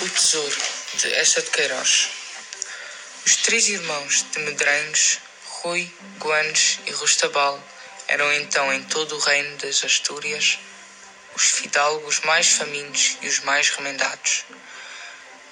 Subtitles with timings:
[0.00, 0.56] O Tesouro,
[0.94, 2.08] de Essa de Queiroz.
[3.26, 7.62] Os três irmãos de Medranhos, Rui, Guanes e Rustabal,
[8.08, 10.58] eram então em todo o reino das Astúrias
[11.36, 14.44] os fidalgos mais famintos e os mais remendados.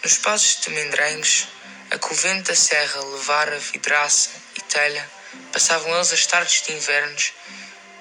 [0.03, 1.49] Nos passos de Medranhos,
[1.91, 5.07] a vento da serra levara vidraça e telha,
[5.53, 7.33] passavam eles as tardes de invernos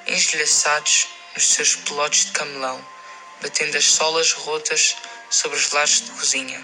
[0.07, 2.85] engelhaçados nos seus pelotes de camelão,
[3.41, 4.95] batendo as solas rotas
[5.29, 6.63] sobre os lares de cozinha,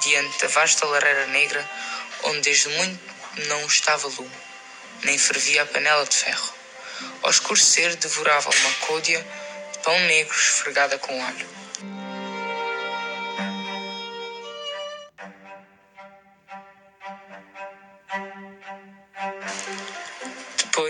[0.00, 1.68] diante da vasta lareira negra
[2.24, 3.14] onde desde muito
[3.48, 4.30] não estava lume,
[5.02, 6.52] nem fervia a panela de ferro.
[7.22, 9.26] Ao escurecer devorava uma côdea
[9.72, 11.48] de pão negro esfregada com alho.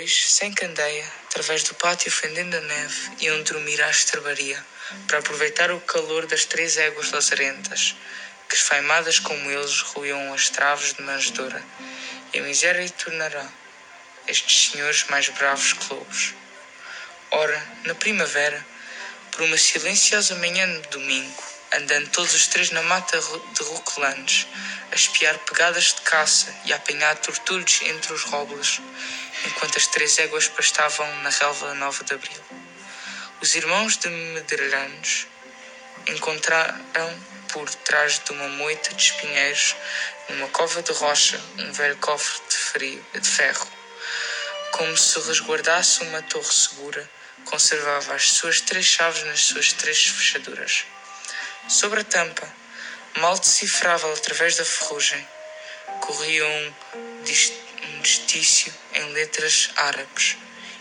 [0.01, 4.65] Depois, sem candeia, através do pátio fendendo a neve, iam dormir à estrebaria,
[5.07, 7.95] para aproveitar o calor das três éguas lazarentas,
[8.49, 11.63] que esfaimadas como eles ruíam as traves de manjedoura,
[12.33, 13.47] e a miséria tornará
[14.27, 16.35] estes senhores mais bravos que lobos.
[17.31, 18.67] Ora, na primavera,
[19.31, 24.47] por uma silenciosa manhã de domingo, andando todos os três na mata de roquelanes,
[24.91, 28.81] a espiar pegadas de caça e a apanhar tortulhos entre os robles,
[29.47, 32.43] enquanto as três éguas pastavam na relva nova de abril.
[33.41, 35.27] Os irmãos de Mederanos
[36.09, 39.77] encontraram por trás de uma moita de espinheiros,
[40.29, 43.67] numa cova de rocha, um velho cofre de, frio, de ferro.
[44.73, 47.11] Como se resguardasse uma torre segura,
[47.45, 50.85] conservava as suas três chaves nas suas três fechaduras.
[51.69, 52.53] Sobre a tampa,
[53.19, 55.27] mal decifrável através da ferrugem,
[56.01, 56.73] corria um,
[57.87, 60.37] um distício em letras árabes,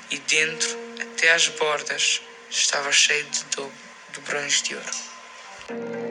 [0.09, 0.69] e dentro,
[1.01, 3.43] até às bordas, estava cheio de
[4.13, 6.08] dobrões de ouro.